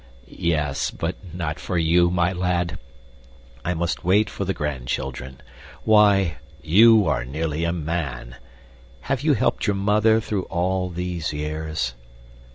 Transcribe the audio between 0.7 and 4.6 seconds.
but not for you, my lad. I must wait for the